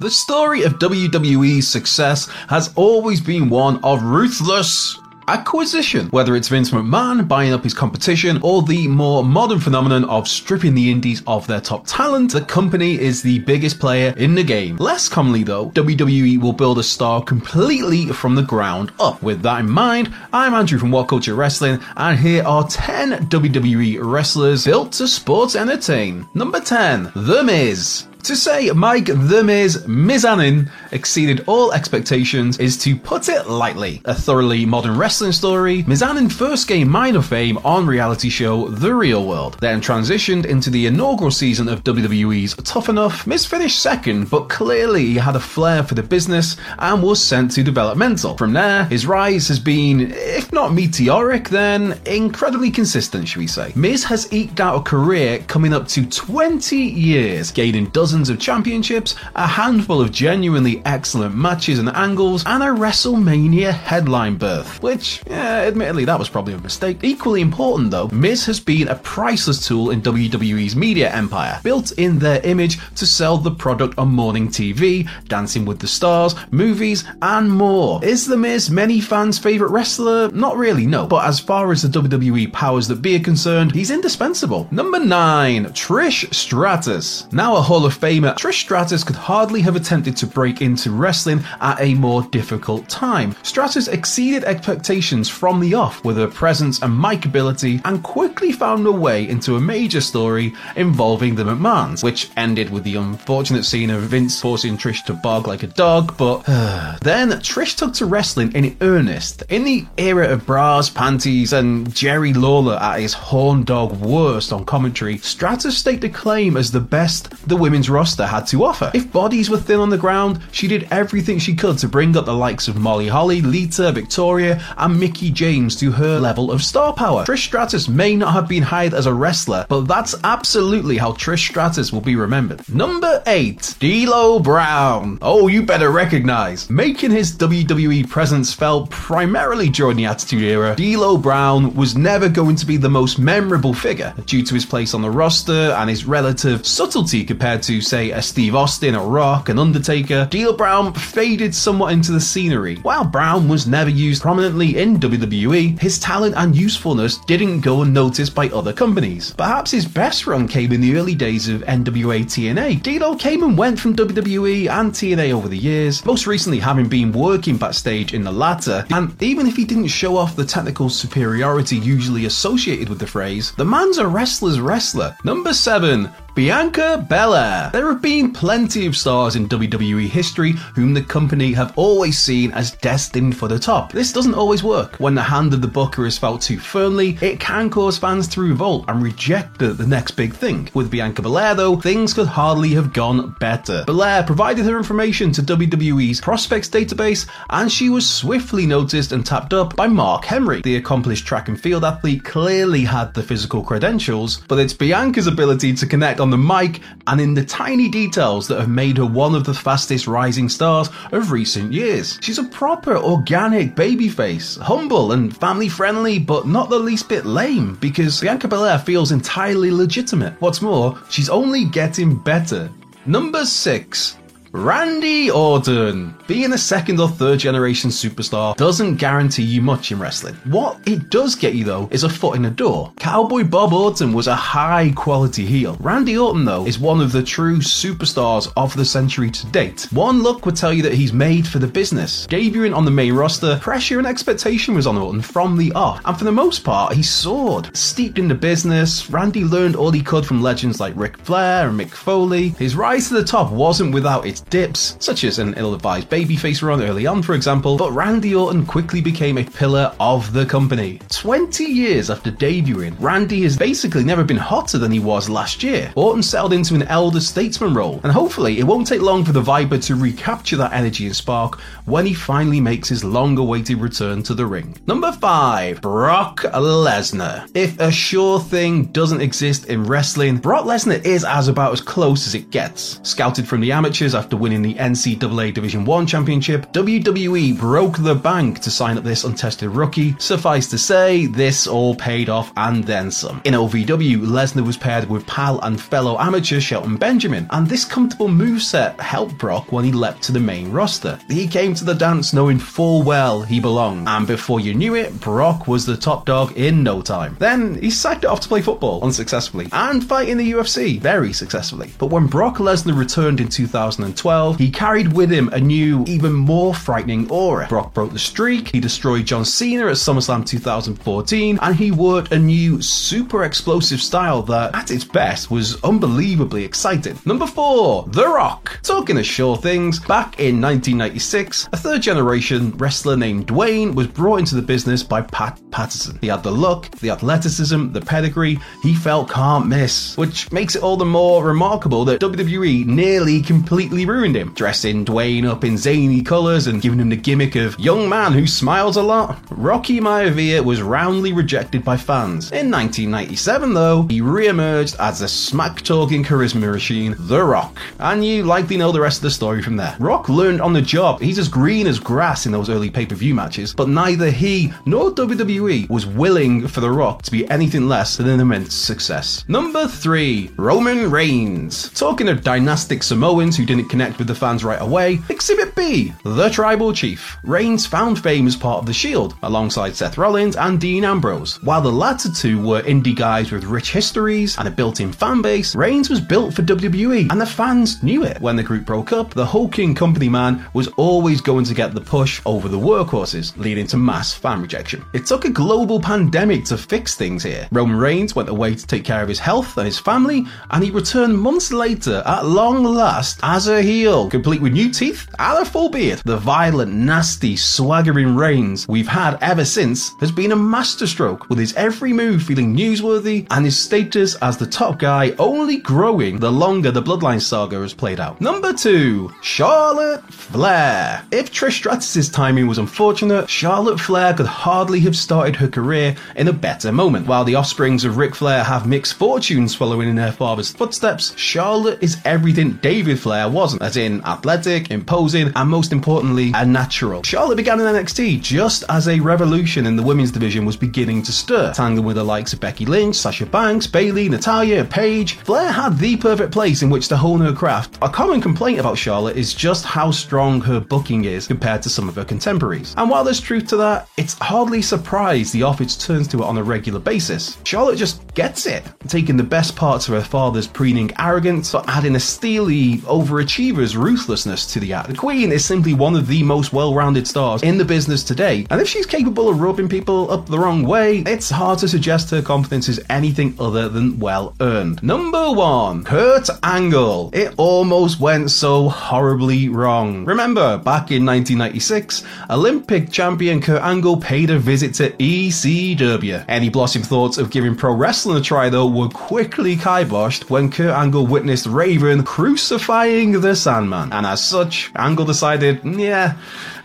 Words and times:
The 0.00 0.10
story 0.10 0.62
of 0.62 0.78
WWE's 0.78 1.68
success 1.68 2.26
has 2.48 2.72
always 2.74 3.20
been 3.20 3.50
one 3.50 3.84
of 3.84 4.02
ruthless 4.02 4.98
acquisition, 5.28 6.08
whether 6.08 6.34
it's 6.34 6.48
Vince 6.48 6.70
McMahon 6.70 7.28
buying 7.28 7.52
up 7.52 7.64
his 7.64 7.74
competition 7.74 8.40
or 8.42 8.62
the 8.62 8.88
more 8.88 9.22
modern 9.22 9.60
phenomenon 9.60 10.06
of 10.06 10.26
stripping 10.26 10.72
the 10.74 10.90
indies 10.90 11.22
of 11.26 11.46
their 11.46 11.60
top 11.60 11.86
talent, 11.86 12.32
the 12.32 12.40
company 12.40 12.98
is 12.98 13.20
the 13.20 13.40
biggest 13.40 13.78
player 13.78 14.14
in 14.16 14.34
the 14.34 14.42
game. 14.42 14.76
Less 14.78 15.06
commonly 15.06 15.42
though, 15.42 15.68
WWE 15.72 16.40
will 16.40 16.54
build 16.54 16.78
a 16.78 16.82
star 16.82 17.22
completely 17.22 18.06
from 18.06 18.34
the 18.34 18.42
ground 18.42 18.92
up. 18.98 19.22
With 19.22 19.42
that 19.42 19.60
in 19.60 19.68
mind, 19.68 20.14
I'm 20.32 20.54
Andrew 20.54 20.78
from 20.78 20.92
What 20.92 21.08
Culture 21.08 21.34
Wrestling, 21.34 21.78
and 21.98 22.18
here 22.18 22.42
are 22.44 22.66
10 22.66 23.28
WWE 23.28 23.98
wrestlers 24.02 24.64
built 24.64 24.92
to 24.92 25.06
sports 25.06 25.56
entertain. 25.56 26.26
Number 26.32 26.58
10, 26.58 27.12
The 27.14 27.44
Miz. 27.44 28.06
To 28.24 28.36
say 28.36 28.70
Mike 28.70 29.06
The 29.06 29.42
Miz 29.42 29.84
Mizanin 29.86 30.70
exceeded 30.92 31.42
all 31.46 31.72
expectations 31.72 32.58
is 32.58 32.76
to 32.78 32.94
put 32.94 33.28
it 33.28 33.48
lightly. 33.48 34.02
A 34.04 34.14
thoroughly 34.14 34.66
modern 34.66 34.96
wrestling 34.96 35.32
story, 35.32 35.82
Mizanin 35.84 36.30
first 36.30 36.68
gained 36.68 36.90
minor 36.90 37.22
fame 37.22 37.58
on 37.64 37.86
reality 37.86 38.28
show 38.28 38.68
The 38.68 38.94
Real 38.94 39.26
World, 39.26 39.56
then 39.60 39.80
transitioned 39.80 40.44
into 40.44 40.68
the 40.68 40.86
inaugural 40.86 41.30
season 41.30 41.66
of 41.68 41.82
WWE's 41.82 42.54
Tough 42.62 42.88
Enough. 42.88 43.26
Miz 43.26 43.46
finished 43.46 43.80
second, 43.80 44.28
but 44.28 44.48
clearly 44.48 45.06
he 45.06 45.14
had 45.14 45.34
a 45.34 45.40
flair 45.40 45.82
for 45.82 45.94
the 45.94 46.02
business 46.02 46.56
and 46.78 47.02
was 47.02 47.22
sent 47.22 47.50
to 47.52 47.62
developmental. 47.62 48.36
From 48.36 48.52
there, 48.52 48.84
his 48.84 49.06
rise 49.06 49.48
has 49.48 49.58
been, 49.58 50.12
if 50.12 50.52
not 50.52 50.74
meteoric, 50.74 51.48
then 51.48 51.98
incredibly 52.06 52.70
consistent, 52.70 53.26
should 53.26 53.38
we 53.38 53.46
say. 53.46 53.72
Miz 53.74 54.04
has 54.04 54.30
eked 54.32 54.60
out 54.60 54.76
a 54.76 54.82
career 54.82 55.38
coming 55.48 55.72
up 55.72 55.88
to 55.88 56.06
20 56.06 56.76
years, 56.76 57.50
gaining 57.50 57.86
dozens 57.86 58.09
dozens 58.10 58.28
of 58.28 58.40
championships, 58.40 59.14
a 59.36 59.46
handful 59.46 60.00
of 60.00 60.10
genuinely 60.10 60.82
excellent 60.84 61.32
matches 61.32 61.78
and 61.78 61.88
angles, 61.90 62.42
and 62.44 62.60
a 62.60 62.66
WrestleMania 62.66 63.70
headline 63.70 64.34
berth. 64.34 64.82
Which, 64.82 65.22
yeah, 65.28 65.60
admittedly, 65.68 66.04
that 66.06 66.18
was 66.18 66.28
probably 66.28 66.54
a 66.54 66.58
mistake. 66.58 66.98
Equally 67.04 67.40
important 67.40 67.92
though, 67.92 68.08
Miz 68.08 68.46
has 68.46 68.58
been 68.58 68.88
a 68.88 68.96
priceless 68.96 69.64
tool 69.64 69.90
in 69.90 70.02
WWE's 70.02 70.74
media 70.74 71.08
empire, 71.12 71.60
built 71.62 71.92
in 71.92 72.18
their 72.18 72.40
image 72.42 72.80
to 72.96 73.06
sell 73.06 73.36
the 73.36 73.52
product 73.52 73.96
on 73.96 74.08
morning 74.08 74.48
TV, 74.48 75.08
Dancing 75.28 75.64
with 75.64 75.78
the 75.78 75.86
Stars, 75.86 76.34
movies, 76.50 77.04
and 77.22 77.48
more. 77.48 78.04
Is 78.04 78.26
The 78.26 78.36
Miz 78.36 78.72
many 78.72 79.00
fans' 79.00 79.38
favourite 79.38 79.70
wrestler? 79.70 80.32
Not 80.32 80.56
really, 80.56 80.84
no. 80.84 81.06
But 81.06 81.26
as 81.26 81.38
far 81.38 81.70
as 81.70 81.82
the 81.82 81.88
WWE 81.88 82.52
powers 82.52 82.88
that 82.88 83.02
be 83.02 83.14
are 83.14 83.20
concerned, 83.20 83.70
he's 83.72 83.92
indispensable. 83.92 84.66
Number 84.72 84.98
9, 84.98 85.66
Trish 85.66 86.34
Stratus. 86.34 87.32
Now 87.32 87.54
a 87.54 87.60
Hall 87.60 87.86
of 87.86 87.99
Famer, 88.00 88.34
Trish 88.34 88.60
Stratus 88.60 89.04
could 89.04 89.16
hardly 89.16 89.60
have 89.60 89.76
attempted 89.76 90.16
to 90.16 90.26
break 90.26 90.62
into 90.62 90.90
wrestling 90.90 91.44
at 91.60 91.78
a 91.80 91.92
more 91.92 92.22
difficult 92.22 92.88
time. 92.88 93.36
Stratus 93.42 93.88
exceeded 93.88 94.42
expectations 94.44 95.28
from 95.28 95.60
the 95.60 95.74
off 95.74 96.02
with 96.02 96.16
her 96.16 96.26
presence 96.26 96.80
and 96.80 96.98
mic 96.98 97.26
ability 97.26 97.82
and 97.84 98.02
quickly 98.02 98.52
found 98.52 98.86
her 98.86 98.92
way 98.92 99.28
into 99.28 99.56
a 99.56 99.60
major 99.60 100.00
story 100.00 100.54
involving 100.76 101.34
the 101.34 101.44
McMahons, 101.44 102.02
which 102.02 102.30
ended 102.38 102.70
with 102.70 102.84
the 102.84 102.96
unfortunate 102.96 103.64
scene 103.64 103.90
of 103.90 104.00
Vince 104.04 104.40
forcing 104.40 104.78
Trish 104.78 105.04
to 105.04 105.12
bark 105.12 105.46
like 105.46 105.62
a 105.62 105.66
dog, 105.66 106.16
but 106.16 106.42
then 107.02 107.28
Trish 107.42 107.76
took 107.76 107.92
to 107.94 108.06
wrestling 108.06 108.52
in 108.52 108.78
earnest. 108.80 109.42
In 109.50 109.64
the 109.64 109.84
era 109.98 110.30
of 110.30 110.46
bras, 110.46 110.88
panties, 110.88 111.52
and 111.52 111.94
Jerry 111.94 112.32
Lawler 112.32 112.76
at 112.76 113.00
his 113.00 113.12
horn 113.12 113.64
dog 113.64 114.00
worst 114.00 114.54
on 114.54 114.64
commentary, 114.64 115.18
Stratus 115.18 115.76
staked 115.76 116.04
a 116.04 116.08
claim 116.08 116.56
as 116.56 116.72
the 116.72 116.80
best 116.80 117.30
the 117.46 117.56
women's 117.56 117.89
roster 117.90 118.26
had 118.26 118.46
to 118.48 118.64
offer. 118.64 118.90
If 118.94 119.12
bodies 119.12 119.50
were 119.50 119.58
thin 119.58 119.80
on 119.80 119.90
the 119.90 119.98
ground, 119.98 120.40
she 120.52 120.68
did 120.68 120.88
everything 120.90 121.38
she 121.38 121.54
could 121.54 121.78
to 121.78 121.88
bring 121.88 122.16
up 122.16 122.24
the 122.24 122.34
likes 122.34 122.68
of 122.68 122.76
Molly 122.76 123.08
Holly, 123.08 123.40
Lita, 123.42 123.92
Victoria, 123.92 124.62
and 124.78 124.98
Mickie 124.98 125.30
James 125.30 125.76
to 125.76 125.90
her 125.92 126.18
level 126.18 126.50
of 126.50 126.62
star 126.62 126.92
power. 126.92 127.24
Trish 127.24 127.44
Stratus 127.44 127.88
may 127.88 128.16
not 128.16 128.32
have 128.32 128.48
been 128.48 128.62
hired 128.62 128.94
as 128.94 129.06
a 129.06 129.14
wrestler, 129.14 129.66
but 129.68 129.82
that's 129.82 130.14
absolutely 130.24 130.96
how 130.96 131.12
Trish 131.12 131.48
Stratus 131.48 131.92
will 131.92 132.00
be 132.00 132.16
remembered. 132.16 132.66
Number 132.72 133.22
8, 133.26 133.76
D'Lo 133.80 134.38
Brown. 134.38 135.18
Oh, 135.20 135.48
you 135.48 135.62
better 135.62 135.90
recognize. 135.90 136.70
Making 136.70 137.10
his 137.10 137.32
WWE 137.32 138.08
presence 138.08 138.54
felt 138.54 138.90
primarily 138.90 139.68
during 139.68 139.96
the 139.96 140.06
Attitude 140.06 140.42
Era, 140.42 140.74
D'Lo 140.76 141.16
Brown 141.16 141.74
was 141.74 141.96
never 141.96 142.28
going 142.28 142.56
to 142.56 142.66
be 142.66 142.76
the 142.76 142.88
most 142.88 143.18
memorable 143.18 143.74
figure 143.74 144.14
due 144.26 144.44
to 144.44 144.54
his 144.54 144.64
place 144.66 144.94
on 144.94 145.02
the 145.02 145.10
roster 145.10 145.74
and 145.78 145.90
his 145.90 146.04
relative 146.04 146.66
subtlety 146.66 147.24
compared 147.24 147.62
to, 147.62 147.79
say, 147.80 148.10
a 148.10 148.22
Steve 148.22 148.54
Austin, 148.54 148.94
a 148.94 149.02
Rock, 149.02 149.48
an 149.48 149.58
Undertaker. 149.58 150.26
D'Lo 150.30 150.52
Brown 150.52 150.92
faded 150.94 151.54
somewhat 151.54 151.92
into 151.92 152.12
the 152.12 152.20
scenery. 152.20 152.76
While 152.76 153.04
Brown 153.04 153.48
was 153.48 153.66
never 153.66 153.90
used 153.90 154.22
prominently 154.22 154.78
in 154.78 154.98
WWE, 154.98 155.78
his 155.78 155.98
talent 155.98 156.34
and 156.36 156.56
usefulness 156.56 157.18
didn't 157.26 157.60
go 157.60 157.82
unnoticed 157.82 158.34
by 158.34 158.48
other 158.48 158.72
companies. 158.72 159.32
Perhaps 159.32 159.70
his 159.70 159.86
best 159.86 160.26
run 160.26 160.46
came 160.46 160.72
in 160.72 160.80
the 160.80 160.96
early 160.96 161.14
days 161.14 161.48
of 161.48 161.62
NWA 161.62 162.24
TNA. 162.24 162.82
D'Lo 162.82 163.16
came 163.16 163.42
and 163.42 163.56
went 163.56 163.78
from 163.78 163.96
WWE 163.96 164.68
and 164.68 164.92
TNA 164.92 165.32
over 165.32 165.48
the 165.48 165.56
years, 165.56 166.04
most 166.04 166.26
recently 166.26 166.58
having 166.58 166.88
been 166.88 167.12
working 167.12 167.56
backstage 167.56 168.14
in 168.14 168.22
the 168.22 168.32
latter, 168.32 168.84
and 168.90 169.20
even 169.22 169.46
if 169.46 169.56
he 169.56 169.64
didn't 169.64 169.88
show 169.88 170.16
off 170.16 170.36
the 170.36 170.44
technical 170.44 170.88
superiority 170.88 171.76
usually 171.76 172.26
associated 172.26 172.88
with 172.88 172.98
the 172.98 173.06
phrase, 173.06 173.52
the 173.52 173.64
man's 173.64 173.98
a 173.98 174.06
wrestler's 174.06 174.60
wrestler. 174.60 175.16
Number 175.24 175.52
7, 175.52 176.10
Bianca 176.34 177.04
Belair. 177.08 177.70
There 177.72 177.88
have 177.88 178.00
been 178.00 178.32
plenty 178.32 178.86
of 178.86 178.96
stars 178.96 179.34
in 179.34 179.48
WWE 179.48 180.06
history 180.06 180.52
whom 180.74 180.94
the 180.94 181.02
company 181.02 181.52
have 181.52 181.72
always 181.76 182.18
seen 182.18 182.52
as 182.52 182.70
destined 182.76 183.36
for 183.36 183.48
the 183.48 183.58
top. 183.58 183.92
This 183.92 184.12
doesn't 184.12 184.34
always 184.34 184.62
work. 184.62 184.96
When 184.96 185.16
the 185.16 185.22
hand 185.22 185.52
of 185.52 185.60
the 185.60 185.68
booker 185.68 186.06
is 186.06 186.18
felt 186.18 186.42
too 186.42 186.58
firmly, 186.58 187.18
it 187.20 187.40
can 187.40 187.68
cause 187.68 187.98
fans 187.98 188.28
to 188.28 188.40
revolt 188.40 188.84
and 188.88 189.02
reject 189.02 189.58
the, 189.58 189.74
next 189.90 190.12
big 190.12 190.32
thing. 190.32 190.68
With 190.72 190.90
Bianca 190.90 191.22
Belair, 191.22 191.54
though, 191.54 191.76
things 191.76 192.14
could 192.14 192.28
hardly 192.28 192.70
have 192.70 192.92
gone 192.92 193.34
better. 193.40 193.82
Belair 193.86 194.22
provided 194.22 194.66
her 194.66 194.76
information 194.76 195.32
to 195.32 195.42
WWE's 195.42 196.20
prospects 196.20 196.68
database, 196.68 197.26
and 197.50 197.72
she 197.72 197.88
was 197.88 198.08
swiftly 198.08 198.66
noticed 198.66 199.10
and 199.10 199.26
tapped 199.26 199.52
up 199.52 199.74
by 199.74 199.88
Mark 199.88 200.24
Henry. 200.24 200.60
The 200.60 200.76
accomplished 200.76 201.26
track 201.26 201.48
and 201.48 201.60
field 201.60 201.84
athlete 201.84 202.24
clearly 202.24 202.84
had 202.84 203.14
the 203.14 203.22
physical 203.22 203.64
credentials, 203.64 204.42
but 204.46 204.60
it's 204.60 204.74
Bianca's 204.74 205.26
ability 205.26 205.74
to 205.74 205.86
connect 205.86 206.19
on 206.20 206.30
the 206.30 206.38
mic 206.38 206.80
and 207.06 207.20
in 207.20 207.34
the 207.34 207.44
tiny 207.44 207.88
details 207.88 208.46
that 208.48 208.60
have 208.60 208.68
made 208.68 208.98
her 208.98 209.06
one 209.06 209.34
of 209.34 209.44
the 209.44 209.54
fastest 209.54 210.06
rising 210.06 210.48
stars 210.48 210.88
of 211.12 211.32
recent 211.32 211.72
years. 211.72 212.18
She's 212.22 212.38
a 212.38 212.44
proper 212.44 212.96
organic 212.96 213.74
babyface, 213.74 214.58
humble 214.60 215.12
and 215.12 215.36
family 215.36 215.68
friendly, 215.68 216.18
but 216.18 216.46
not 216.46 216.70
the 216.70 216.78
least 216.78 217.08
bit 217.08 217.26
lame 217.26 217.74
because 217.76 218.20
Bianca 218.20 218.46
Belair 218.46 218.78
feels 218.78 219.12
entirely 219.12 219.70
legitimate. 219.70 220.34
What's 220.40 220.62
more, 220.62 220.98
she's 221.10 221.28
only 221.28 221.64
getting 221.64 222.16
better. 222.16 222.70
Number 223.06 223.44
6. 223.44 224.16
Randy 224.52 225.30
Orton. 225.30 226.12
Being 226.26 226.52
a 226.52 226.58
second 226.58 226.98
or 226.98 227.08
third 227.08 227.38
generation 227.38 227.88
superstar 227.88 228.56
doesn't 228.56 228.96
guarantee 228.96 229.44
you 229.44 229.62
much 229.62 229.92
in 229.92 230.00
wrestling. 230.00 230.34
What 230.44 230.80
it 230.88 231.08
does 231.08 231.36
get 231.36 231.54
you 231.54 231.62
though 231.62 231.88
is 231.92 232.02
a 232.02 232.08
foot 232.08 232.34
in 232.34 232.42
the 232.42 232.50
door. 232.50 232.92
Cowboy 232.96 233.44
Bob 233.44 233.72
Orton 233.72 234.12
was 234.12 234.26
a 234.26 234.34
high 234.34 234.92
quality 234.96 235.46
heel. 235.46 235.76
Randy 235.78 236.18
Orton 236.18 236.44
though 236.44 236.66
is 236.66 236.80
one 236.80 237.00
of 237.00 237.12
the 237.12 237.22
true 237.22 237.58
superstars 237.58 238.52
of 238.56 238.74
the 238.74 238.84
century 238.84 239.30
to 239.30 239.46
date. 239.46 239.86
One 239.92 240.20
look 240.24 240.46
would 240.46 240.56
tell 240.56 240.72
you 240.72 240.82
that 240.82 240.94
he's 240.94 241.12
made 241.12 241.46
for 241.46 241.60
the 241.60 241.68
business. 241.68 242.26
Debuting 242.26 242.74
on 242.74 242.84
the 242.84 242.90
main 242.90 243.12
roster, 243.12 243.56
pressure 243.60 243.98
and 243.98 244.06
expectation 244.06 244.74
was 244.74 244.86
on 244.88 244.98
Orton 244.98 245.22
from 245.22 245.56
the 245.56 245.70
off, 245.72 246.00
and 246.04 246.18
for 246.18 246.24
the 246.24 246.32
most 246.32 246.64
part, 246.64 246.94
he 246.94 247.04
soared. 247.04 247.74
Steeped 247.76 248.18
in 248.18 248.26
the 248.26 248.34
business, 248.34 249.08
Randy 249.10 249.44
learned 249.44 249.76
all 249.76 249.92
he 249.92 250.02
could 250.02 250.26
from 250.26 250.42
legends 250.42 250.80
like 250.80 250.94
Ric 250.96 251.18
Flair 251.18 251.68
and 251.68 251.78
Mick 251.78 251.92
Foley. 251.92 252.48
His 252.50 252.74
rise 252.74 253.06
to 253.08 253.14
the 253.14 253.24
top 253.24 253.52
wasn't 253.52 253.94
without 253.94 254.26
its 254.26 254.39
dips, 254.48 254.96
such 255.00 255.24
as 255.24 255.38
an 255.38 255.54
ill-advised 255.56 256.08
babyface 256.08 256.62
run 256.62 256.82
early 256.82 257.06
on, 257.06 257.22
for 257.22 257.34
example, 257.34 257.76
but 257.76 257.92
Randy 257.92 258.34
Orton 258.34 258.64
quickly 258.64 259.00
became 259.00 259.38
a 259.38 259.44
pillar 259.44 259.94
of 260.00 260.32
the 260.32 260.46
company. 260.46 261.00
20 261.10 261.64
years 261.64 262.10
after 262.10 262.30
debuting, 262.30 262.94
Randy 263.00 263.42
has 263.42 263.56
basically 263.56 264.04
never 264.04 264.24
been 264.24 264.36
hotter 264.36 264.78
than 264.78 264.92
he 264.92 264.98
was 264.98 265.28
last 265.28 265.62
year. 265.62 265.92
Orton 265.96 266.22
settled 266.22 266.52
into 266.52 266.74
an 266.74 266.84
elder 266.84 267.20
statesman 267.20 267.74
role, 267.74 268.00
and 268.02 268.12
hopefully 268.12 268.58
it 268.58 268.64
won't 268.64 268.86
take 268.86 269.02
long 269.02 269.24
for 269.24 269.32
the 269.32 269.40
Viper 269.40 269.78
to 269.78 269.94
recapture 269.94 270.56
that 270.56 270.72
energy 270.72 271.06
and 271.06 271.16
spark 271.16 271.60
when 271.84 272.06
he 272.06 272.14
finally 272.14 272.60
makes 272.60 272.88
his 272.88 273.04
long-awaited 273.04 273.78
return 273.78 274.22
to 274.22 274.34
the 274.34 274.46
ring. 274.46 274.76
Number 274.86 275.12
5. 275.12 275.80
Brock 275.80 276.40
Lesnar. 276.42 277.50
If 277.54 277.78
a 277.80 277.90
sure 277.90 278.40
thing 278.40 278.84
doesn't 278.86 279.20
exist 279.20 279.66
in 279.66 279.84
wrestling, 279.84 280.38
Brock 280.38 280.64
Lesnar 280.64 281.04
is 281.04 281.24
as 281.24 281.48
about 281.48 281.72
as 281.72 281.80
close 281.80 282.26
as 282.26 282.34
it 282.34 282.50
gets. 282.50 283.00
Scouted 283.02 283.46
from 283.46 283.60
the 283.60 283.72
amateurs 283.72 284.14
after 284.14 284.29
winning 284.36 284.62
the 284.62 284.74
NCAA 284.74 285.54
Division 285.54 285.84
1 285.84 286.06
championship, 286.06 286.72
WWE 286.72 287.58
broke 287.58 287.98
the 287.98 288.14
bank 288.14 288.60
to 288.60 288.70
sign 288.70 288.96
up 288.96 289.04
this 289.04 289.24
untested 289.24 289.70
rookie. 289.70 290.16
Suffice 290.18 290.68
to 290.68 290.78
say, 290.78 291.26
this 291.26 291.66
all 291.66 291.94
paid 291.94 292.28
off 292.28 292.52
and 292.56 292.84
then 292.84 293.10
some. 293.10 293.40
In 293.44 293.54
OVW, 293.54 294.18
Lesnar 294.18 294.66
was 294.66 294.76
paired 294.76 295.08
with 295.08 295.26
pal 295.26 295.60
and 295.60 295.80
fellow 295.80 296.18
amateur 296.18 296.60
Shelton 296.60 296.96
Benjamin, 296.96 297.46
and 297.50 297.66
this 297.66 297.84
comfortable 297.84 298.28
moveset 298.28 298.98
helped 299.00 299.36
Brock 299.38 299.72
when 299.72 299.84
he 299.84 299.92
leapt 299.92 300.22
to 300.22 300.32
the 300.32 300.40
main 300.40 300.70
roster. 300.70 301.18
He 301.28 301.48
came 301.48 301.74
to 301.74 301.84
the 301.84 301.94
dance 301.94 302.32
knowing 302.32 302.58
full 302.58 303.02
well 303.02 303.42
he 303.42 303.60
belonged, 303.60 304.08
and 304.08 304.26
before 304.26 304.60
you 304.60 304.74
knew 304.74 304.94
it, 304.94 305.18
Brock 305.20 305.66
was 305.66 305.86
the 305.86 305.96
top 305.96 306.26
dog 306.26 306.56
in 306.56 306.82
no 306.82 307.02
time. 307.02 307.36
Then 307.38 307.74
he 307.74 307.90
sacked 307.90 308.24
it 308.24 308.28
off 308.28 308.40
to 308.40 308.48
play 308.48 308.62
football 308.62 309.02
unsuccessfully 309.02 309.68
and 309.72 310.04
fight 310.04 310.28
in 310.28 310.38
the 310.38 310.52
UFC 310.52 311.00
very 311.00 311.32
successfully. 311.32 311.92
But 311.98 312.08
when 312.08 312.26
Brock 312.26 312.56
Lesnar 312.58 312.96
returned 312.96 313.40
in 313.40 313.48
2012, 313.48 314.19
he 314.58 314.70
carried 314.70 315.12
with 315.12 315.30
him 315.30 315.48
a 315.48 315.60
new, 315.60 316.04
even 316.06 316.32
more 316.32 316.74
frightening 316.74 317.30
aura. 317.30 317.66
Brock 317.68 317.94
broke 317.94 318.12
the 318.12 318.18
streak, 318.18 318.68
he 318.68 318.80
destroyed 318.80 319.26
John 319.26 319.44
Cena 319.44 319.86
at 319.86 319.96
SummerSlam 319.96 320.44
2014, 320.46 321.58
and 321.62 321.76
he 321.76 321.90
worked 321.90 322.32
a 322.32 322.38
new 322.38 322.82
super 322.82 323.44
explosive 323.44 324.00
style 324.00 324.42
that, 324.42 324.74
at 324.74 324.90
its 324.90 325.04
best, 325.04 325.50
was 325.50 325.82
unbelievably 325.82 326.64
exciting. 326.64 327.18
Number 327.24 327.46
4, 327.46 328.04
The 328.08 328.26
Rock. 328.26 328.80
Talking 328.82 329.18
of 329.18 329.26
sure 329.26 329.56
things, 329.56 329.98
back 329.98 330.38
in 330.38 330.60
1996, 330.60 331.68
a 331.72 331.76
third 331.76 332.02
generation 332.02 332.72
wrestler 332.72 333.16
named 333.16 333.46
Dwayne 333.46 333.94
was 333.94 334.06
brought 334.06 334.40
into 334.40 334.54
the 334.54 334.62
business 334.62 335.02
by 335.02 335.22
Pat 335.22 335.60
Patterson. 335.70 336.18
He 336.20 336.26
had 336.26 336.42
the 336.42 336.50
look, 336.50 336.90
the 336.98 337.10
athleticism, 337.10 337.92
the 337.92 338.00
pedigree, 338.00 338.58
he 338.82 338.94
felt 338.94 339.30
can't 339.30 339.66
miss, 339.66 340.16
which 340.16 340.50
makes 340.52 340.76
it 340.76 340.82
all 340.82 340.96
the 340.96 341.04
more 341.04 341.44
remarkable 341.44 342.04
that 342.04 342.20
WWE 342.20 342.86
nearly 342.86 343.40
completely 343.40 344.04
ruined 344.10 344.36
him, 344.36 344.52
dressing 344.54 345.04
Dwayne 345.04 345.48
up 345.48 345.64
in 345.64 345.78
zany 345.78 346.22
colours 346.22 346.66
and 346.66 346.82
giving 346.82 346.98
him 346.98 347.10
the 347.10 347.16
gimmick 347.16 347.54
of 347.54 347.78
young 347.78 348.08
man 348.08 348.32
who 348.32 348.46
smiles 348.46 348.96
a 348.96 349.02
lot. 349.02 349.38
Rocky 349.50 350.00
Maivia 350.00 350.64
was 350.64 350.82
roundly 350.82 351.32
rejected 351.32 351.84
by 351.84 351.96
fans. 351.96 352.50
In 352.50 352.70
1997, 352.70 353.72
though, 353.72 354.02
he 354.10 354.20
re-emerged 354.20 354.96
as 354.98 355.20
the 355.20 355.28
smack-talking 355.28 356.24
charisma 356.24 356.72
machine, 356.72 357.14
The 357.18 357.42
Rock, 357.42 357.78
and 358.00 358.24
you 358.24 358.42
likely 358.42 358.76
know 358.76 358.90
the 358.90 359.00
rest 359.00 359.18
of 359.18 359.22
the 359.22 359.30
story 359.30 359.62
from 359.62 359.76
there. 359.76 359.96
Rock 360.00 360.28
learned 360.28 360.60
on 360.60 360.72
the 360.72 360.82
job. 360.82 361.20
He's 361.20 361.38
as 361.38 361.48
green 361.48 361.86
as 361.86 362.00
grass 362.00 362.46
in 362.46 362.52
those 362.52 362.68
early 362.68 362.90
pay-per-view 362.90 363.34
matches, 363.34 363.74
but 363.74 363.88
neither 363.88 364.30
he 364.30 364.72
nor 364.86 365.12
WWE 365.12 365.88
was 365.88 366.06
willing 366.06 366.66
for 366.66 366.80
The 366.80 366.90
Rock 366.90 367.22
to 367.22 367.30
be 367.30 367.48
anything 367.48 367.86
less 367.86 368.16
than 368.16 368.28
an 368.28 368.40
immense 368.40 368.74
success. 368.74 369.44
Number 369.46 369.86
3, 369.86 370.50
Roman 370.56 371.10
Reigns. 371.10 371.90
Talking 371.90 372.28
of 372.28 372.42
dynastic 372.42 373.02
Samoans 373.02 373.56
who 373.56 373.64
didn't 373.64 373.88
connect 373.88 373.99
with 374.00 374.28
the 374.28 374.34
fans 374.34 374.64
right 374.64 374.80
away, 374.80 375.20
Exhibit 375.28 375.74
B, 375.74 376.14
The 376.24 376.48
Tribal 376.48 376.94
Chief. 376.94 377.36
Reigns 377.42 377.86
found 377.86 378.18
fame 378.18 378.46
as 378.46 378.56
part 378.56 378.78
of 378.78 378.86
The 378.86 378.94
Shield, 378.94 379.34
alongside 379.42 379.94
Seth 379.94 380.16
Rollins 380.16 380.56
and 380.56 380.80
Dean 380.80 381.04
Ambrose. 381.04 381.62
While 381.62 381.82
the 381.82 381.92
latter 381.92 382.32
two 382.32 382.62
were 382.62 382.80
indie 382.80 383.14
guys 383.14 383.52
with 383.52 383.64
rich 383.64 383.92
histories 383.92 384.56
and 384.58 384.66
a 384.66 384.70
built-in 384.70 385.12
fan 385.12 385.42
base, 385.42 385.74
Reigns 385.74 386.08
was 386.08 386.20
built 386.20 386.54
for 386.54 386.62
WWE, 386.62 387.30
and 387.30 387.38
the 387.38 387.44
fans 387.44 388.02
knew 388.02 388.24
it. 388.24 388.40
When 388.40 388.56
the 388.56 388.62
group 388.62 388.86
broke 388.86 389.12
up, 389.12 389.34
the 389.34 389.44
hulking 389.44 389.94
company 389.94 390.30
man 390.30 390.64
was 390.72 390.88
always 390.96 391.42
going 391.42 391.66
to 391.66 391.74
get 391.74 391.92
the 391.92 392.00
push 392.00 392.40
over 392.46 392.68
the 392.68 392.78
workhorses, 392.78 393.54
leading 393.58 393.86
to 393.88 393.98
mass 393.98 394.32
fan 394.32 394.62
rejection. 394.62 395.04
It 395.12 395.26
took 395.26 395.44
a 395.44 395.50
global 395.50 396.00
pandemic 396.00 396.64
to 396.66 396.78
fix 396.78 397.16
things 397.16 397.42
here. 397.42 397.68
Roman 397.70 397.98
Reigns 397.98 398.34
went 398.34 398.48
away 398.48 398.74
to 398.74 398.86
take 398.86 399.04
care 399.04 399.22
of 399.22 399.28
his 399.28 399.38
health 399.38 399.76
and 399.76 399.84
his 399.84 399.98
family, 399.98 400.46
and 400.70 400.82
he 400.82 400.90
returned 400.90 401.38
months 401.38 401.70
later 401.70 402.22
at 402.24 402.46
long 402.46 402.82
last 402.82 403.40
as 403.42 403.68
a 403.68 403.82
heel, 403.90 404.30
complete 404.30 404.60
with 404.60 404.72
new 404.72 404.88
teeth 404.88 405.28
and 405.38 405.58
a 405.58 405.64
full 405.64 405.88
beard. 405.88 406.20
The 406.24 406.36
violent, 406.36 406.92
nasty, 406.92 407.56
swaggering 407.56 408.36
Reigns 408.36 408.86
we've 408.86 409.08
had 409.08 409.36
ever 409.42 409.64
since 409.64 410.12
has 410.20 410.30
been 410.30 410.52
a 410.52 410.56
masterstroke, 410.56 411.48
with 411.48 411.58
his 411.58 411.74
every 411.74 412.12
move 412.12 412.44
feeling 412.44 412.76
newsworthy 412.76 413.46
and 413.50 413.64
his 413.64 413.76
status 413.76 414.36
as 414.36 414.56
the 414.56 414.66
top 414.66 415.00
guy 415.00 415.34
only 415.38 415.78
growing 415.78 416.38
the 416.38 416.52
longer 416.52 416.92
the 416.92 417.02
Bloodline 417.02 417.40
saga 417.40 417.80
has 417.80 417.92
played 417.92 418.20
out. 418.20 418.40
Number 418.40 418.72
2, 418.72 419.32
Charlotte 419.42 420.22
Flair. 420.32 421.24
If 421.32 421.52
Trish 421.52 421.72
Stratus' 421.72 422.28
timing 422.28 422.68
was 422.68 422.78
unfortunate, 422.78 423.50
Charlotte 423.50 423.98
Flair 423.98 424.34
could 424.34 424.46
hardly 424.46 425.00
have 425.00 425.16
started 425.16 425.56
her 425.56 425.68
career 425.68 426.14
in 426.36 426.46
a 426.46 426.52
better 426.52 426.92
moment. 426.92 427.26
While 427.26 427.44
the 427.44 427.56
offsprings 427.56 428.04
of 428.04 428.18
Ric 428.18 428.36
Flair 428.36 428.62
have 428.62 428.86
mixed 428.86 429.14
fortunes 429.14 429.74
following 429.74 430.08
in 430.08 430.16
her 430.16 430.32
father's 430.32 430.70
footsteps, 430.70 431.36
Charlotte 431.36 432.02
is 432.02 432.18
everything 432.24 432.74
David 432.74 433.18
Flair 433.18 433.48
wasn't, 433.48 433.79
as 433.80 433.96
in 433.96 434.24
athletic, 434.24 434.90
imposing, 434.90 435.52
and 435.54 435.68
most 435.68 435.92
importantly, 435.92 436.52
a 436.54 436.64
natural. 436.64 437.22
Charlotte 437.22 437.56
began 437.56 437.80
in 437.80 437.86
NXT 437.86 438.42
just 438.42 438.84
as 438.88 439.08
a 439.08 439.20
revolution 439.20 439.86
in 439.86 439.96
the 439.96 440.02
women's 440.02 440.30
division 440.30 440.64
was 440.64 440.76
beginning 440.76 441.22
to 441.22 441.32
stir, 441.32 441.72
tangling 441.72 442.04
with 442.04 442.16
the 442.16 442.24
likes 442.24 442.52
of 442.52 442.60
Becky 442.60 442.86
Lynch, 442.86 443.16
Sasha 443.16 443.46
Banks, 443.46 443.86
Bayley, 443.86 444.28
Natalya, 444.28 444.80
and 444.80 444.90
Paige. 444.90 445.34
Flair 445.34 445.70
had 445.70 445.98
the 445.98 446.16
perfect 446.16 446.52
place 446.52 446.82
in 446.82 446.90
which 446.90 447.08
to 447.08 447.16
hone 447.16 447.40
her 447.40 447.52
craft. 447.52 447.98
A 448.02 448.08
common 448.08 448.40
complaint 448.40 448.80
about 448.80 448.98
Charlotte 448.98 449.36
is 449.36 449.54
just 449.54 449.84
how 449.84 450.10
strong 450.10 450.60
her 450.60 450.80
booking 450.80 451.24
is 451.24 451.46
compared 451.46 451.82
to 451.82 451.90
some 451.90 452.08
of 452.08 452.16
her 452.16 452.24
contemporaries. 452.24 452.94
And 452.96 453.10
while 453.10 453.24
there's 453.24 453.40
truth 453.40 453.66
to 453.68 453.76
that, 453.78 454.08
it's 454.16 454.34
hardly 454.34 454.82
surprised 454.82 455.52
the 455.52 455.62
office 455.62 455.96
turns 455.96 456.28
to 456.28 456.38
it 456.38 456.44
on 456.44 456.58
a 456.58 456.62
regular 456.62 457.00
basis. 457.00 457.58
Charlotte 457.64 457.96
just 457.96 458.29
gets 458.34 458.66
it, 458.66 458.82
taking 459.08 459.36
the 459.36 459.42
best 459.42 459.76
parts 459.76 460.08
of 460.08 460.14
her 460.14 460.20
father's 460.20 460.66
preening 460.66 461.10
arrogance, 461.18 461.72
but 461.72 461.88
adding 461.88 462.16
a 462.16 462.20
steely 462.20 462.98
overachiever's 462.98 463.96
ruthlessness 463.96 464.66
to 464.72 464.80
the 464.80 464.92
act. 464.92 465.08
The 465.08 465.16
Queen 465.16 465.52
is 465.52 465.64
simply 465.64 465.94
one 465.94 466.14
of 466.14 466.26
the 466.26 466.42
most 466.42 466.72
well-rounded 466.72 467.26
stars 467.26 467.62
in 467.62 467.78
the 467.78 467.84
business 467.84 468.22
today, 468.22 468.66
and 468.70 468.80
if 468.80 468.88
she's 468.88 469.06
capable 469.06 469.48
of 469.48 469.60
rubbing 469.60 469.88
people 469.88 470.30
up 470.30 470.46
the 470.46 470.58
wrong 470.58 470.84
way, 470.84 471.18
it's 471.26 471.50
hard 471.50 471.78
to 471.80 471.88
suggest 471.88 472.30
her 472.30 472.42
confidence 472.42 472.88
is 472.88 473.04
anything 473.10 473.54
other 473.58 473.88
than 473.88 474.18
well 474.18 474.54
earned. 474.60 475.02
Number 475.02 475.50
one, 475.50 476.04
Kurt 476.04 476.48
Angle. 476.62 477.30
It 477.32 477.54
almost 477.56 478.20
went 478.20 478.50
so 478.50 478.88
horribly 478.88 479.68
wrong. 479.68 480.24
Remember, 480.24 480.78
back 480.78 481.10
in 481.10 481.26
1996, 481.26 482.24
Olympic 482.48 483.10
champion 483.10 483.60
Kurt 483.60 483.82
Angle 483.82 484.18
paid 484.18 484.50
a 484.50 484.58
visit 484.58 484.94
to 484.94 485.10
ECW. 485.10 486.44
Any 486.48 486.68
blossom 486.68 487.02
thoughts 487.02 487.38
of 487.38 487.50
giving 487.50 487.74
pro 487.74 487.94
wrestling 487.94 488.19
a 488.26 488.40
try, 488.40 488.68
though, 488.68 488.86
were 488.86 489.08
quickly 489.08 489.76
kiboshed 489.76 490.50
when 490.50 490.70
Kurt 490.70 490.94
Angle 490.94 491.26
witnessed 491.26 491.66
Raven 491.66 492.22
crucifying 492.22 493.40
the 493.40 493.54
Sandman. 493.54 494.12
And 494.12 494.26
as 494.26 494.42
such, 494.44 494.90
Angle 494.96 495.24
decided, 495.24 495.80
yeah, 495.84 496.36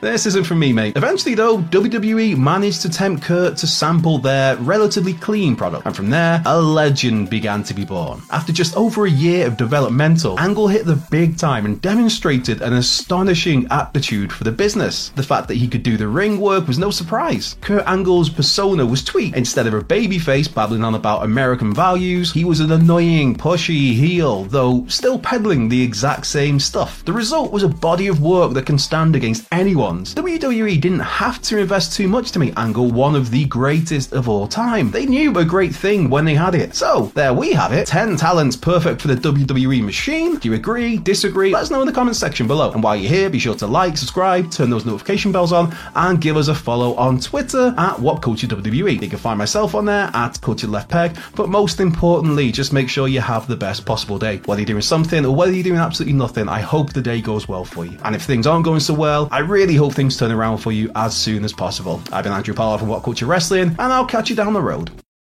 this 0.01 0.25
isn't 0.25 0.45
for 0.45 0.55
me, 0.55 0.71
mate. 0.71 0.95
Eventually, 0.95 1.35
though, 1.35 1.57
WWE 1.57 2.37
managed 2.37 2.81
to 2.83 2.89
tempt 2.89 3.23
Kurt 3.23 3.57
to 3.57 3.67
sample 3.67 4.17
their 4.19 4.55
relatively 4.57 5.13
clean 5.13 5.55
product, 5.55 5.85
and 5.85 5.95
from 5.95 6.09
there, 6.09 6.41
a 6.45 6.61
legend 6.61 7.29
began 7.29 7.63
to 7.63 7.73
be 7.73 7.85
born. 7.85 8.21
After 8.31 8.53
just 8.53 8.77
over 8.77 9.05
a 9.05 9.09
year 9.09 9.47
of 9.47 9.57
developmental, 9.57 10.39
Angle 10.39 10.67
hit 10.67 10.85
the 10.85 10.95
big 11.09 11.37
time 11.37 11.65
and 11.65 11.81
demonstrated 11.81 12.61
an 12.61 12.73
astonishing 12.73 13.67
aptitude 13.71 14.31
for 14.31 14.43
the 14.43 14.51
business. 14.51 15.09
The 15.09 15.23
fact 15.23 15.47
that 15.47 15.55
he 15.55 15.67
could 15.67 15.83
do 15.83 15.97
the 15.97 16.07
ring 16.07 16.39
work 16.39 16.67
was 16.67 16.77
no 16.77 16.91
surprise. 16.91 17.57
Kurt 17.61 17.85
Angle's 17.87 18.29
persona 18.29 18.85
was 18.85 19.03
tweaked. 19.03 19.35
Instead 19.35 19.67
of 19.67 19.73
a 19.73 19.81
babyface 19.81 20.53
babbling 20.53 20.83
on 20.83 20.95
about 20.95 21.23
American 21.25 21.73
values, 21.73 22.31
he 22.31 22.45
was 22.45 22.61
an 22.61 22.71
annoying, 22.71 23.35
pushy 23.35 23.93
heel, 23.93 24.45
though 24.45 24.85
still 24.87 25.19
peddling 25.19 25.67
the 25.67 25.81
exact 25.81 26.25
same 26.25 26.59
stuff. 26.59 27.03
The 27.03 27.13
result 27.13 27.51
was 27.51 27.63
a 27.63 27.67
body 27.67 28.07
of 28.07 28.21
work 28.21 28.53
that 28.53 28.65
can 28.65 28.79
stand 28.79 29.15
against 29.15 29.47
anyone's. 29.51 30.15
WWE 30.15 30.79
didn't 30.79 30.99
have 30.99 31.41
to 31.43 31.57
invest 31.57 31.93
too 31.93 32.07
much 32.07 32.31
to 32.31 32.39
make 32.39 32.57
Angle 32.57 32.91
one 32.91 33.15
of 33.15 33.31
the 33.31 33.45
greatest 33.45 34.13
of 34.13 34.29
all 34.29 34.47
time. 34.47 34.91
They 34.91 35.05
knew 35.05 35.37
a 35.37 35.43
great 35.43 35.75
thing 35.75 36.09
when 36.09 36.25
they 36.25 36.35
had 36.35 36.55
it. 36.55 36.75
So, 36.75 37.11
there 37.15 37.33
we 37.33 37.51
have 37.51 37.73
it 37.73 37.87
10 37.87 38.15
talents 38.15 38.55
perfect 38.55 39.01
for 39.01 39.09
the 39.09 39.15
WWE 39.15 39.83
machine. 39.83 40.37
Do 40.37 40.49
you 40.49 40.55
agree? 40.55 40.97
Disagree? 40.97 41.51
Let 41.51 41.63
us 41.63 41.71
know 41.71 41.81
in 41.81 41.87
the 41.87 41.93
comments 41.93 42.19
section 42.19 42.47
below. 42.47 42.71
And 42.71 42.81
while 42.81 42.95
you're 42.95 43.11
here, 43.11 43.29
be 43.29 43.39
sure 43.39 43.55
to 43.55 43.67
like, 43.67 43.97
subscribe, 43.97 44.51
turn 44.51 44.69
those 44.69 44.85
notification 44.85 45.31
bells 45.31 45.51
on, 45.51 45.75
and 45.95 46.21
give 46.21 46.37
us 46.37 46.47
a 46.47 46.55
follow 46.55 46.95
on 46.95 47.19
Twitter 47.19 47.73
at 47.77 47.99
What 47.99 48.21
Culture 48.21 48.47
You 48.47 49.09
can 49.09 49.17
find 49.17 49.37
myself 49.37 49.75
on 49.75 49.85
there 49.85 50.09
at 50.13 50.39
Cultured 50.41 50.69
Left 50.69 50.89
Peg, 50.89 51.14
but 51.35 51.49
most 51.49 51.79
importantly, 51.79 52.51
just 52.51 52.73
make 52.73 52.89
sure 52.89 53.07
you 53.07 53.21
have 53.21 53.47
the 53.47 53.55
best 53.55 53.85
possible 53.85 54.17
day. 54.17 54.37
Whether 54.45 54.61
you're 54.61 54.67
doing 54.67 54.81
something 54.81 55.25
or 55.25 55.35
whether 55.35 55.51
you're 55.51 55.63
doing 55.63 55.79
absolutely 55.79 56.17
nothing, 56.17 56.49
I 56.49 56.59
hope 56.59 56.93
the 56.93 57.01
day 57.01 57.21
goes 57.21 57.47
well 57.47 57.65
for 57.65 57.85
you. 57.85 57.97
And 58.03 58.15
if 58.15 58.23
things 58.23 58.47
aren't 58.47 58.65
going 58.65 58.79
so 58.79 58.93
well, 58.93 59.27
I 59.31 59.39
really 59.39 59.75
hope 59.75 59.93
things 59.93 60.17
turn 60.17 60.31
around 60.31 60.57
for 60.59 60.71
you 60.71 60.91
as 60.95 61.15
soon 61.15 61.43
as 61.43 61.53
possible. 61.53 62.01
I've 62.11 62.23
been 62.23 62.33
Andrew 62.33 62.53
Pollard 62.53 62.79
from 62.79 62.89
What 62.89 63.03
Culture 63.03 63.25
Wrestling, 63.25 63.69
and 63.79 63.93
I'll 63.93 64.05
catch 64.05 64.29
you 64.29 64.35
down 64.35 64.53
the 64.53 64.61
road. 64.61 65.04